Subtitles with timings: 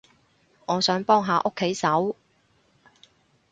[0.65, 2.15] 我想幫下屋企手